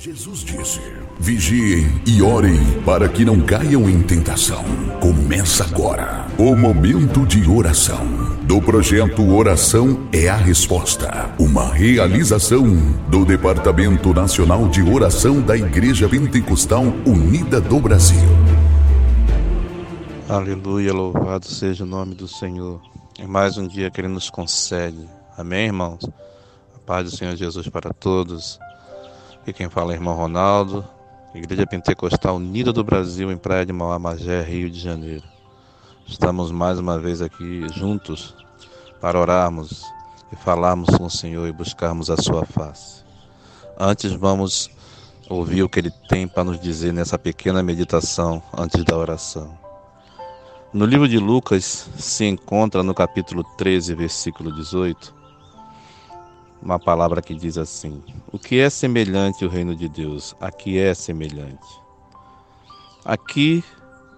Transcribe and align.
Jesus 0.00 0.44
disse: 0.44 0.80
Vigiem 1.18 2.00
e 2.06 2.22
orem 2.22 2.80
para 2.82 3.08
que 3.08 3.24
não 3.24 3.40
caiam 3.40 3.90
em 3.90 4.00
tentação. 4.00 4.62
Começa 5.00 5.64
agora 5.64 6.24
o 6.38 6.54
momento 6.54 7.26
de 7.26 7.50
oração 7.50 8.06
do 8.44 8.62
projeto 8.62 9.28
Oração 9.28 10.08
é 10.12 10.28
a 10.28 10.36
Resposta, 10.36 11.34
uma 11.36 11.74
realização 11.74 12.64
do 13.08 13.24
Departamento 13.24 14.14
Nacional 14.14 14.68
de 14.68 14.82
Oração 14.82 15.42
da 15.42 15.56
Igreja 15.56 16.08
Pentecostal 16.08 16.84
Unida 17.04 17.60
do 17.60 17.80
Brasil. 17.80 18.28
Aleluia, 20.28 20.92
louvado 20.92 21.46
seja 21.46 21.82
o 21.82 21.88
nome 21.88 22.14
do 22.14 22.28
Senhor. 22.28 22.80
É 23.18 23.26
mais 23.26 23.58
um 23.58 23.66
dia 23.66 23.90
que 23.90 24.00
Ele 24.00 24.06
nos 24.06 24.30
concede. 24.30 25.08
Amém, 25.36 25.66
irmãos? 25.66 26.08
A 26.76 26.78
paz 26.86 27.10
do 27.10 27.16
Senhor 27.16 27.34
Jesus 27.34 27.66
para 27.68 27.92
todos. 27.92 28.60
Aqui 29.42 29.52
quem 29.52 29.70
fala 29.70 29.92
é 29.92 29.94
irmão 29.94 30.14
Ronaldo, 30.14 30.86
Igreja 31.34 31.66
Pentecostal 31.66 32.36
Unida 32.36 32.72
do 32.72 32.84
Brasil, 32.84 33.32
em 33.32 33.36
Praia 33.36 33.64
de 33.64 33.72
Mauá, 33.72 33.98
Magé, 33.98 34.42
Rio 34.42 34.68
de 34.68 34.78
Janeiro. 34.78 35.24
Estamos 36.06 36.50
mais 36.50 36.78
uma 36.78 36.98
vez 36.98 37.22
aqui 37.22 37.66
juntos 37.74 38.34
para 39.00 39.18
orarmos 39.18 39.84
e 40.32 40.36
falarmos 40.36 40.88
com 40.96 41.04
o 41.04 41.10
Senhor 41.10 41.46
e 41.46 41.52
buscarmos 41.52 42.10
a 42.10 42.16
sua 42.16 42.44
face. 42.44 43.02
Antes 43.78 44.12
vamos 44.12 44.70
ouvir 45.28 45.62
o 45.62 45.68
que 45.68 45.80
Ele 45.80 45.92
tem 46.08 46.26
para 46.26 46.44
nos 46.44 46.60
dizer 46.60 46.92
nessa 46.92 47.18
pequena 47.18 47.62
meditação 47.62 48.42
antes 48.56 48.84
da 48.84 48.96
oração. 48.96 49.56
No 50.72 50.84
livro 50.84 51.08
de 51.08 51.18
Lucas 51.18 51.88
se 51.96 52.26
encontra 52.26 52.82
no 52.82 52.92
capítulo 52.92 53.42
13, 53.56 53.94
versículo 53.94 54.52
18, 54.52 55.14
uma 56.60 56.78
palavra 56.78 57.22
que 57.22 57.34
diz 57.34 57.56
assim: 57.56 58.02
O 58.32 58.38
que 58.38 58.58
é 58.60 58.68
semelhante 58.68 59.44
o 59.44 59.48
reino 59.48 59.74
de 59.74 59.88
Deus? 59.88 60.34
Aqui 60.40 60.78
é 60.78 60.92
semelhante. 60.94 61.66
Aqui 63.04 63.64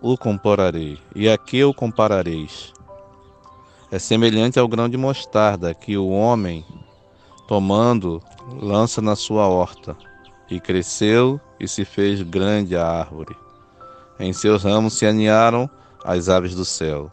o 0.00 0.16
compararei, 0.16 0.98
e 1.14 1.28
aqui 1.28 1.62
o 1.62 1.74
comparareis. 1.74 2.72
É 3.90 3.98
semelhante 3.98 4.58
ao 4.58 4.68
grão 4.68 4.88
de 4.88 4.96
mostarda 4.96 5.74
que 5.74 5.96
o 5.96 6.08
homem, 6.08 6.64
tomando, 7.46 8.22
lança 8.60 9.02
na 9.02 9.16
sua 9.16 9.46
horta, 9.46 9.96
e 10.50 10.58
cresceu 10.58 11.40
e 11.58 11.68
se 11.68 11.84
fez 11.84 12.22
grande 12.22 12.76
a 12.76 12.86
árvore. 12.86 13.36
Em 14.18 14.32
seus 14.32 14.64
ramos 14.64 14.94
se 14.94 15.06
aninharam 15.06 15.68
as 16.04 16.28
aves 16.28 16.54
do 16.54 16.64
céu. 16.64 17.10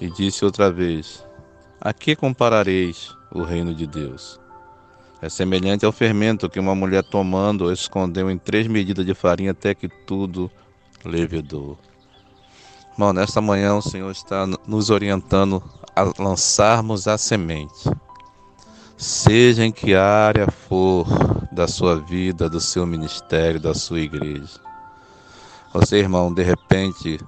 E 0.00 0.10
disse 0.10 0.44
outra 0.44 0.70
vez: 0.70 1.24
A 1.80 1.92
que 1.92 2.16
comparareis 2.16 3.14
o 3.34 3.42
reino 3.42 3.74
de 3.74 3.86
Deus? 3.86 4.40
É 5.20 5.28
semelhante 5.28 5.86
ao 5.86 5.92
fermento 5.92 6.48
que 6.48 6.58
uma 6.58 6.74
mulher 6.74 7.04
tomando 7.04 7.72
escondeu 7.72 8.30
em 8.30 8.36
três 8.36 8.66
medidas 8.66 9.06
de 9.06 9.14
farinha 9.14 9.52
até 9.52 9.74
que 9.74 9.88
tudo 9.88 10.50
levedou. 11.04 11.78
Bom, 12.98 13.12
nesta 13.12 13.40
manhã 13.40 13.74
o 13.74 13.80
Senhor 13.82 14.10
está 14.10 14.46
nos 14.66 14.90
orientando 14.90 15.62
a 15.94 16.12
lançarmos 16.20 17.06
a 17.06 17.16
semente. 17.16 17.90
Seja 18.96 19.64
em 19.64 19.72
que 19.72 19.94
área 19.94 20.50
for 20.50 21.06
da 21.52 21.68
sua 21.68 21.96
vida, 21.96 22.50
do 22.50 22.60
seu 22.60 22.86
ministério, 22.86 23.60
da 23.60 23.74
sua 23.74 24.00
igreja. 24.00 24.60
Você, 25.72 25.98
irmão, 25.98 26.32
de 26.32 26.42
repente 26.42 27.18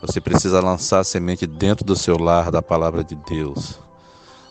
você 0.00 0.20
precisa 0.20 0.60
lançar 0.60 1.00
a 1.00 1.04
semente 1.04 1.46
dentro 1.46 1.84
do 1.84 1.94
seu 1.94 2.16
lar 2.18 2.50
da 2.50 2.62
palavra 2.62 3.04
de 3.04 3.14
Deus. 3.14 3.78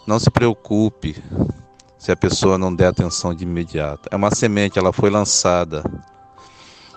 Não 0.08 0.18
se 0.20 0.32
preocupe 0.32 1.22
se 1.98 2.14
a 2.14 2.16
pessoa 2.16 2.58
não 2.58 2.74
der 2.74 2.88
atenção 2.88 3.36
de 3.36 3.44
imediato. 3.44 4.08
É 4.10 4.16
uma 4.16 4.34
semente, 4.34 4.80
ela 4.80 4.94
foi 4.94 5.10
lançada. 5.10 5.84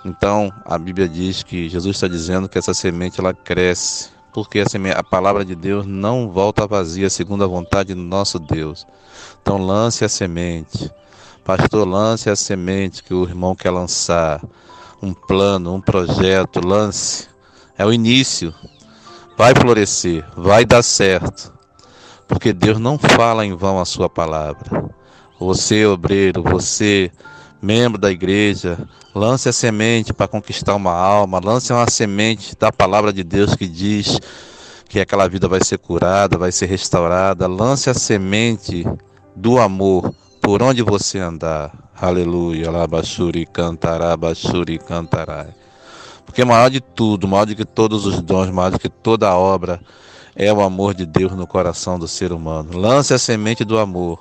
Então, 0.05 0.52
a 0.64 0.78
Bíblia 0.78 1.08
diz 1.08 1.42
que 1.42 1.69
Jesus 1.69 1.97
está 1.97 2.06
dizendo 2.06 2.48
que 2.48 2.57
essa 2.57 2.73
semente 2.73 3.18
ela 3.18 3.34
cresce, 3.34 4.11
porque 4.33 4.61
a, 4.61 4.68
semente, 4.68 4.96
a 4.96 5.02
palavra 5.02 5.45
de 5.45 5.57
Deus 5.57 5.84
não 5.84 6.30
volta 6.30 6.68
vazia 6.68 7.11
segundo 7.11 7.42
a 7.42 7.48
vontade 7.48 7.95
do 7.95 8.01
nosso 8.01 8.39
Deus. 8.39 8.86
Então, 9.42 9.58
lance 9.58 10.05
a 10.05 10.08
semente. 10.08 10.89
Pastor, 11.45 11.89
lance 11.89 12.30
a 12.30 12.36
semente 12.36 13.02
que 13.02 13.13
o 13.13 13.24
irmão 13.24 13.57
quer 13.57 13.70
lançar. 13.70 14.40
Um 15.02 15.13
plano, 15.13 15.74
um 15.74 15.80
projeto, 15.80 16.64
lance 16.64 17.27
é 17.77 17.84
o 17.84 17.92
início. 17.92 18.55
Vai 19.36 19.52
florescer, 19.52 20.24
vai 20.36 20.64
dar 20.64 20.84
certo. 20.84 21.59
Porque 22.30 22.52
Deus 22.52 22.79
não 22.79 22.96
fala 22.96 23.45
em 23.45 23.57
vão 23.57 23.80
a 23.80 23.85
sua 23.85 24.08
palavra. 24.08 24.89
Você, 25.41 25.85
obreiro, 25.85 26.45
você, 26.45 27.11
membro 27.61 28.01
da 28.01 28.08
igreja, 28.08 28.79
lance 29.13 29.48
a 29.48 29.52
semente 29.52 30.14
para 30.14 30.29
conquistar 30.29 30.77
uma 30.77 30.92
alma, 30.92 31.40
lance 31.42 31.73
uma 31.73 31.90
semente 31.90 32.55
da 32.57 32.70
palavra 32.70 33.13
de 33.13 33.24
Deus 33.24 33.57
que 33.57 33.67
diz 33.67 34.17
que 34.89 35.01
aquela 35.01 35.29
vida 35.29 35.48
vai 35.48 35.58
ser 35.64 35.79
curada, 35.79 36.39
vai 36.39 36.52
ser 36.52 36.67
restaurada. 36.67 37.48
Lance 37.48 37.90
a 37.90 37.95
semente 37.95 38.86
do 39.35 39.58
amor 39.58 40.14
por 40.40 40.63
onde 40.63 40.83
você 40.83 41.19
andar. 41.19 41.73
Aleluia. 42.01 42.70
Labachuri 42.70 43.45
cantará, 43.45 44.17
bachuri 44.17 44.79
cantará. 44.79 45.48
Porque 46.24 46.45
maior 46.45 46.70
de 46.70 46.80
tudo, 46.80 47.27
maior 47.27 47.45
do 47.45 47.57
que 47.57 47.64
todos 47.64 48.07
os 48.07 48.23
dons, 48.23 48.51
maior 48.51 48.70
do 48.70 48.79
que 48.79 48.89
toda 48.89 49.29
a 49.29 49.36
obra, 49.36 49.80
é 50.35 50.52
o 50.52 50.61
amor 50.61 50.95
de 50.95 51.07
Deus 51.07 51.33
no 51.33 51.46
coração 51.46 51.98
do 51.98 52.08
ser 52.08 52.33
humano. 52.33 52.77
Lance 52.77 53.13
a 53.14 53.18
semente 53.18 53.64
do 53.64 53.79
amor, 53.79 54.18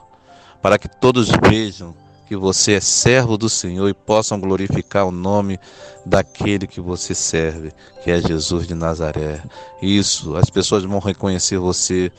para 0.61 0.77
que 0.77 0.87
todos 0.87 1.29
vejam 1.49 1.95
que 2.27 2.35
você 2.35 2.73
é 2.73 2.79
servo 2.79 3.37
do 3.37 3.49
Senhor 3.49 3.89
e 3.89 3.93
possam 3.93 4.39
glorificar 4.39 5.07
o 5.07 5.11
nome 5.11 5.59
daquele 6.05 6.67
que 6.67 6.79
você 6.79 7.15
serve, 7.15 7.71
que 8.03 8.11
é 8.11 8.21
Jesus 8.21 8.67
de 8.67 8.75
Nazaré. 8.75 9.41
Isso, 9.81 10.35
as 10.35 10.49
pessoas 10.49 10.83
vão 10.83 10.99
reconhecer 10.99 11.57
você 11.57 12.11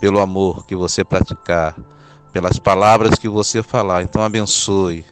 pelo 0.00 0.20
amor 0.20 0.64
que 0.66 0.76
você 0.76 1.02
praticar, 1.02 1.76
pelas 2.32 2.60
palavras 2.60 3.18
que 3.18 3.28
você 3.28 3.60
falar. 3.62 4.02
Então 4.04 4.22
abençoe, 4.22 5.04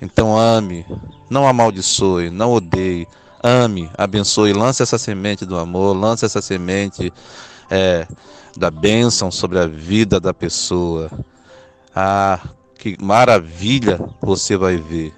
então 0.00 0.36
ame, 0.36 0.84
não 1.30 1.46
amaldiçoe, 1.46 2.28
não 2.28 2.52
odeie 2.52 3.06
ame, 3.42 3.90
abençoe, 3.98 4.52
lance 4.52 4.82
essa 4.82 4.98
semente 4.98 5.44
do 5.44 5.56
amor, 5.58 5.96
lance 5.96 6.24
essa 6.24 6.40
semente 6.40 7.12
é, 7.72 8.06
da 8.54 8.70
bênção 8.70 9.30
sobre 9.30 9.58
a 9.58 9.66
vida 9.66 10.20
da 10.20 10.34
pessoa. 10.34 11.10
Ah, 11.96 12.38
que 12.78 12.96
maravilha 13.00 13.98
você 14.20 14.58
vai 14.58 14.76
ver. 14.76 15.14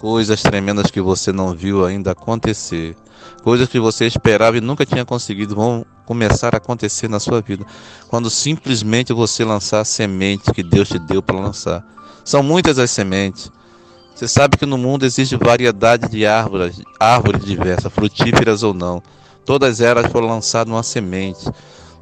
Coisas 0.00 0.42
tremendas 0.42 0.90
que 0.90 1.00
você 1.00 1.30
não 1.30 1.54
viu 1.54 1.84
ainda 1.84 2.12
acontecer. 2.12 2.96
Coisas 3.42 3.68
que 3.68 3.78
você 3.78 4.06
esperava 4.06 4.56
e 4.56 4.62
nunca 4.62 4.86
tinha 4.86 5.04
conseguido 5.04 5.54
vão 5.54 5.84
começar 6.06 6.54
a 6.54 6.58
acontecer 6.58 7.08
na 7.08 7.20
sua 7.20 7.42
vida. 7.42 7.66
Quando 8.08 8.30
simplesmente 8.30 9.12
você 9.12 9.44
lançar 9.44 9.80
a 9.80 9.84
semente 9.84 10.52
que 10.52 10.62
Deus 10.62 10.88
te 10.88 10.98
deu 10.98 11.22
para 11.22 11.38
lançar. 11.38 11.84
São 12.24 12.42
muitas 12.42 12.78
as 12.78 12.90
sementes. 12.90 13.52
Você 14.14 14.26
sabe 14.26 14.56
que 14.56 14.64
no 14.64 14.78
mundo 14.78 15.04
existe 15.04 15.36
variedade 15.36 16.08
de 16.08 16.24
árvores, 16.24 16.80
árvores 16.98 17.44
diversas, 17.44 17.92
frutíferas 17.92 18.62
ou 18.62 18.72
não. 18.72 19.02
Todas 19.44 19.80
elas 19.82 20.10
foram 20.10 20.28
lançadas 20.28 20.70
numa 20.70 20.82
semente. 20.82 21.44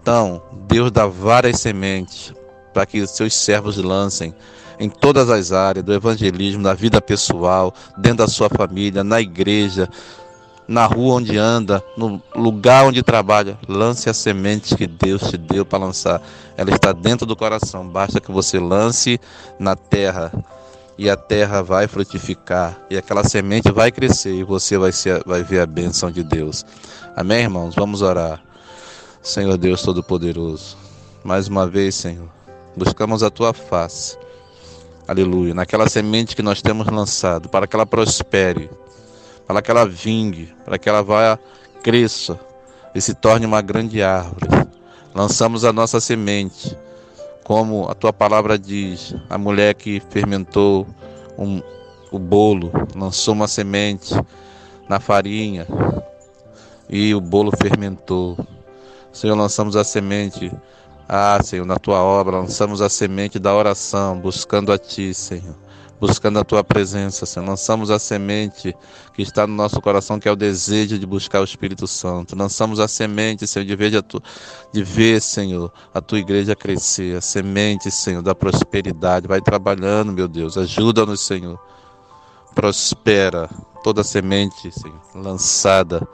Então, 0.02 0.42
Deus 0.66 0.90
dá 0.90 1.06
várias 1.06 1.60
sementes 1.60 2.34
para 2.74 2.84
que 2.84 3.00
os 3.00 3.10
seus 3.10 3.34
servos 3.34 3.76
lancem 3.76 4.34
em 4.80 4.88
todas 4.88 5.30
as 5.30 5.52
áreas 5.52 5.84
do 5.84 5.94
evangelismo, 5.94 6.60
da 6.60 6.74
vida 6.74 7.00
pessoal, 7.00 7.72
dentro 7.96 8.18
da 8.18 8.26
sua 8.26 8.48
família, 8.48 9.04
na 9.04 9.20
igreja, 9.20 9.88
na 10.66 10.86
rua 10.86 11.14
onde 11.14 11.38
anda, 11.38 11.80
no 11.96 12.20
lugar 12.34 12.84
onde 12.84 13.00
trabalha. 13.00 13.56
Lance 13.68 14.10
as 14.10 14.16
sementes 14.16 14.74
que 14.74 14.88
Deus 14.88 15.22
te 15.22 15.36
deu 15.36 15.64
para 15.64 15.84
lançar. 15.84 16.20
Ela 16.56 16.72
está 16.72 16.90
dentro 16.90 17.24
do 17.24 17.36
coração. 17.36 17.86
Basta 17.86 18.20
que 18.20 18.32
você 18.32 18.58
lance 18.58 19.20
na 19.56 19.76
terra 19.76 20.32
e 20.98 21.08
a 21.08 21.16
terra 21.16 21.62
vai 21.62 21.86
frutificar 21.86 22.76
e 22.90 22.96
aquela 22.96 23.22
semente 23.22 23.70
vai 23.70 23.92
crescer 23.92 24.34
e 24.34 24.42
você 24.42 24.76
vai, 24.76 24.90
ser, 24.90 25.22
vai 25.24 25.44
ver 25.44 25.60
a 25.60 25.66
bênção 25.66 26.10
de 26.10 26.24
Deus. 26.24 26.66
Amém, 27.14 27.42
irmãos? 27.42 27.74
Vamos 27.76 28.02
orar. 28.02 28.42
Senhor 29.22 29.56
Deus 29.56 29.82
Todo-Poderoso, 29.82 30.76
mais 31.22 31.46
uma 31.46 31.64
vez, 31.64 31.94
Senhor, 31.94 32.28
buscamos 32.76 33.22
a 33.22 33.30
tua 33.30 33.54
face. 33.54 34.18
Aleluia. 35.06 35.54
Naquela 35.54 35.88
semente 35.88 36.34
que 36.34 36.42
nós 36.42 36.60
temos 36.60 36.88
lançado, 36.88 37.48
para 37.48 37.68
que 37.68 37.76
ela 37.76 37.86
prospere, 37.86 38.68
para 39.46 39.62
que 39.62 39.70
ela 39.70 39.86
vingue, 39.86 40.52
para 40.64 40.76
que 40.76 40.88
ela 40.88 41.04
vá 41.04 41.38
cresça 41.84 42.38
e 42.92 43.00
se 43.00 43.14
torne 43.14 43.46
uma 43.46 43.62
grande 43.62 44.02
árvore. 44.02 44.48
Lançamos 45.14 45.64
a 45.64 45.72
nossa 45.72 46.00
semente 46.00 46.76
como 47.44 47.88
a 47.88 47.94
tua 47.94 48.12
palavra 48.12 48.58
diz, 48.58 49.14
a 49.30 49.38
mulher 49.38 49.74
que 49.74 50.02
fermentou 50.10 50.84
um, 51.38 51.62
o 52.10 52.18
bolo, 52.18 52.72
lançou 52.96 53.34
uma 53.34 53.46
semente 53.46 54.14
na 54.88 54.98
farinha 54.98 55.64
e 56.88 57.14
o 57.14 57.20
bolo 57.20 57.52
fermentou. 57.56 58.36
Senhor, 59.12 59.36
lançamos 59.36 59.76
a 59.76 59.84
semente, 59.84 60.50
ah, 61.06 61.38
Senhor, 61.42 61.66
na 61.66 61.76
tua 61.76 62.02
obra, 62.02 62.38
lançamos 62.38 62.80
a 62.80 62.88
semente 62.88 63.38
da 63.38 63.54
oração, 63.54 64.18
buscando 64.18 64.72
a 64.72 64.78
Ti, 64.78 65.12
Senhor, 65.12 65.54
buscando 66.00 66.38
a 66.38 66.44
tua 66.44 66.64
presença, 66.64 67.26
Senhor. 67.26 67.46
Lançamos 67.46 67.90
a 67.90 67.98
semente 67.98 68.74
que 69.12 69.20
está 69.20 69.46
no 69.46 69.54
nosso 69.54 69.80
coração, 69.82 70.18
que 70.18 70.26
é 70.26 70.32
o 70.32 70.36
desejo 70.36 70.98
de 70.98 71.04
buscar 71.04 71.42
o 71.42 71.44
Espírito 71.44 71.86
Santo. 71.86 72.34
Lançamos 72.34 72.80
a 72.80 72.88
semente, 72.88 73.46
Senhor, 73.46 73.66
de 73.66 73.76
ver, 73.76 74.02
tu, 74.02 74.22
de 74.72 74.82
ver, 74.82 75.20
Senhor, 75.20 75.70
a 75.92 76.00
tua 76.00 76.18
igreja 76.18 76.56
crescer. 76.56 77.18
A 77.18 77.20
semente, 77.20 77.90
Senhor, 77.90 78.22
da 78.22 78.34
prosperidade. 78.34 79.28
Vai 79.28 79.42
trabalhando, 79.42 80.12
meu 80.12 80.26
Deus. 80.26 80.56
Ajuda-nos, 80.56 81.20
Senhor. 81.20 81.60
Prospera 82.54 83.50
toda 83.82 84.02
semente, 84.02 84.72
Senhor, 84.72 85.00
lançada 85.14 86.08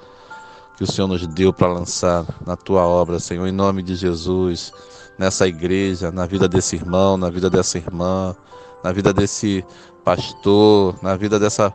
que 0.78 0.84
o 0.84 0.86
Senhor 0.90 1.08
nos 1.08 1.26
deu 1.26 1.52
para 1.52 1.68
lançar 1.68 2.24
na 2.46 2.56
tua 2.56 2.86
obra, 2.86 3.20
Senhor, 3.20 3.46
em 3.46 3.52
nome 3.52 3.82
de 3.82 3.94
Jesus, 3.94 4.72
nessa 5.18 5.46
igreja, 5.46 6.10
na 6.10 6.24
vida 6.24 6.48
desse 6.48 6.76
irmão, 6.76 7.18
na 7.18 7.28
vida 7.28 7.50
dessa 7.50 7.76
irmã 7.76 8.34
na 8.82 8.92
vida 8.92 9.12
desse 9.12 9.64
pastor, 10.04 10.96
na 11.02 11.16
vida 11.16 11.38
dessa 11.38 11.72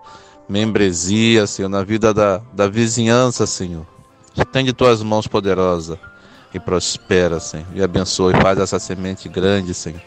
membresia, 0.48 1.46
Senhor, 1.48 1.70
na 1.70 1.84
vida 1.84 2.14
da, 2.14 2.42
da 2.54 2.68
vizinhança, 2.68 3.46
Senhor. 3.46 3.86
Estende 4.36 4.74
tuas 4.74 5.04
mãos 5.04 5.28
poderosas 5.28 5.98
e 6.54 6.60
prospera, 6.60 7.40
Senhor, 7.40 7.68
e 7.74 7.84
abençoe, 7.84 8.34
faz 8.42 8.60
essa 8.60 8.80
semente 8.80 9.28
grande, 9.30 9.74
Senhor, 9.74 10.02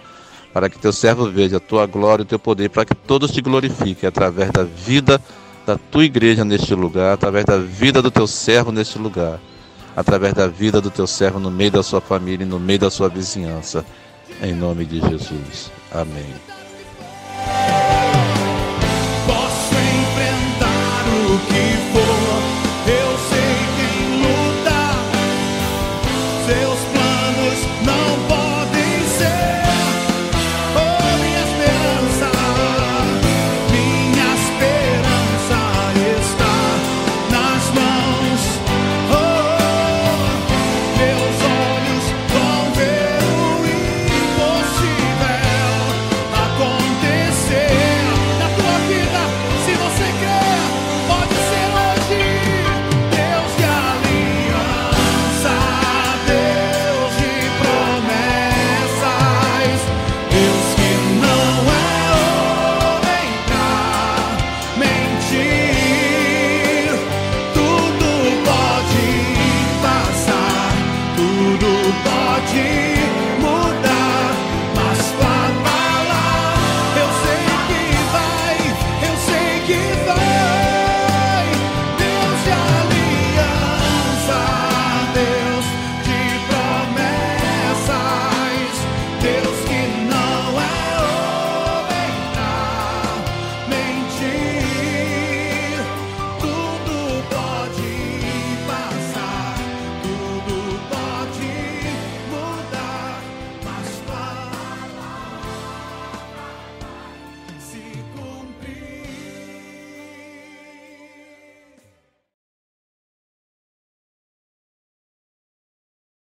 para 0.53 0.69
que 0.69 0.79
teu 0.79 0.93
servo 0.93 1.31
veja 1.31 1.59
a 1.59 1.61
tua 1.61 1.87
glória 1.87 2.23
e 2.23 2.25
o 2.25 2.29
teu 2.29 2.39
poder, 2.39 2.71
para 2.71 2.85
que 2.85 2.95
todos 2.95 3.31
te 3.31 3.41
glorifiquem 3.41 4.09
através 4.09 4.51
da 4.51 4.65
vida 4.65 5.21
da 5.67 5.77
tua 5.77 6.05
igreja 6.05 6.45
neste 6.45 6.75
lugar, 6.75 7.13
através 7.13 7.45
da 7.45 7.59
vida 7.59 8.01
do 8.01 8.11
teu 8.11 8.27
servo 8.27 8.71
neste 8.71 8.99
lugar, 8.99 9.41
através 9.97 10.33
da 10.33 10.47
vida 10.47 10.81
do 10.81 10.91
teu 10.91 11.09
servo 11.09 11.41
no 11.41 11.51
meio 11.51 11.73
da 11.73 11.83
sua 11.83 12.01
família 12.01 12.45
e 12.45 12.49
no 12.49 12.61
meio 12.61 12.79
da 12.79 12.91
sua 12.91 13.09
vizinhança. 13.09 13.85
Em 14.41 14.55
nome 14.55 14.85
de 14.85 15.01
Jesus. 15.01 15.73
Amém. 15.91 16.35
Posso 19.27 19.75
enfrentar 19.75 21.05
o 21.09 21.39
que 21.47 21.93
for. 21.93 21.96